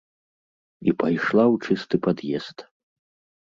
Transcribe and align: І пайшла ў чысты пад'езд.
І 0.87 0.93
пайшла 1.01 1.43
ў 1.53 1.67
чысты 1.67 1.95
пад'езд. 2.07 2.57